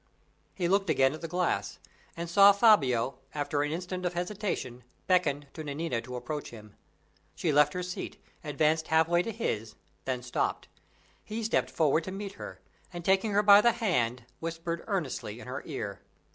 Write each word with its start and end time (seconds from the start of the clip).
He 0.55 0.67
looked 0.67 0.89
again 0.89 1.13
at 1.13 1.21
the 1.21 1.27
glass, 1.27 1.77
and 2.17 2.27
saw 2.27 2.51
Fabio, 2.53 3.19
after 3.35 3.61
an 3.61 3.71
instant 3.71 4.03
of 4.03 4.15
hesitation, 4.15 4.83
beckon 5.05 5.45
to 5.53 5.63
Nanina 5.63 6.01
to 6.01 6.15
approach 6.15 6.49
him. 6.49 6.73
She 7.35 7.51
left 7.51 7.73
her 7.73 7.83
seat, 7.83 8.19
advanced 8.43 8.87
half 8.87 9.07
way 9.07 9.21
to 9.21 9.31
his, 9.31 9.75
then 10.05 10.23
stopped. 10.23 10.67
He 11.23 11.43
stepped 11.43 11.69
forward 11.69 12.03
to 12.05 12.11
meet 12.11 12.31
her, 12.31 12.59
and, 12.91 13.05
taking 13.05 13.33
her 13.33 13.43
by 13.43 13.61
the 13.61 13.73
hand, 13.73 14.23
whispered 14.39 14.83
earnestly 14.87 15.39
in 15.39 15.45
her 15.45 15.61
ear. 15.67 16.01